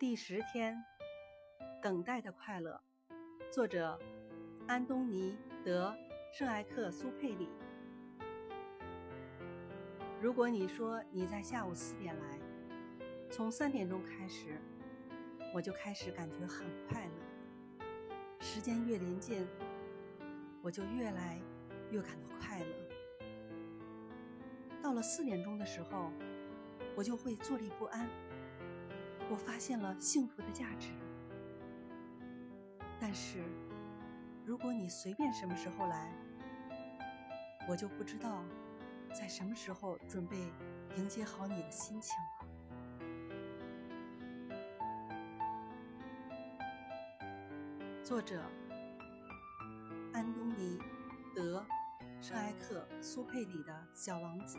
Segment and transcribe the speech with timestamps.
[0.00, 0.82] 第十天，
[1.82, 2.80] 等待的快乐，
[3.50, 3.98] 作者
[4.66, 5.94] 安东尼·德·
[6.38, 7.50] 圣埃克苏佩里。
[10.18, 12.38] 如果你说你在下午四点来，
[13.28, 14.58] 从三点钟开始，
[15.52, 17.92] 我就开始感觉很快乐。
[18.40, 19.46] 时间越临近，
[20.62, 21.38] 我就越来
[21.90, 22.66] 越感到快乐。
[24.82, 26.10] 到了四点钟的时候，
[26.96, 28.08] 我就会坐立不安。
[29.30, 30.88] 我发现了幸福的价值，
[32.98, 33.38] 但是
[34.44, 36.12] 如果你随便什么时候来，
[37.68, 38.42] 我就不知道
[39.14, 40.36] 在什么时候准备
[40.96, 42.30] 迎接好你的心情了。
[48.02, 48.42] 作者：
[50.12, 50.76] 安东尼·
[51.36, 51.64] 德·
[52.26, 54.58] 圣埃克苏佩里的《小王子》。